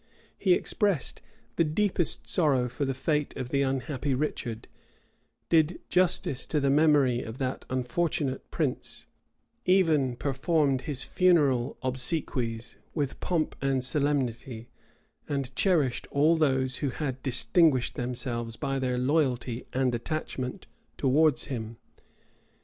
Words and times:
He 0.35 0.53
expressed 0.55 1.21
the 1.57 1.63
deepest 1.63 2.27
sorrow 2.27 2.67
for 2.69 2.85
the 2.85 2.93
fate 2.95 3.37
of 3.37 3.49
the 3.49 3.61
unhappy 3.61 4.15
Richard, 4.15 4.67
did 5.47 5.79
justice 5.89 6.47
to 6.47 6.59
the 6.59 6.71
memory 6.71 7.21
of 7.21 7.37
that 7.37 7.65
unfortunate 7.69 8.49
prince, 8.49 9.05
even 9.63 10.15
performed 10.15 10.81
his 10.89 11.03
funeral 11.03 11.77
obsequies 11.83 12.77
with 12.95 13.19
pomp 13.19 13.55
and 13.61 13.83
solemnity, 13.83 14.69
and 15.29 15.55
cherished 15.55 16.07
all 16.09 16.35
those 16.35 16.77
who 16.77 16.89
had 16.89 17.21
distinguished 17.21 17.93
themselves 17.93 18.55
by 18.55 18.79
their 18.79 18.97
loyalty 18.97 19.67
and 19.71 19.93
attachment 19.93 20.65
towards 20.97 21.45
him. 21.45 21.77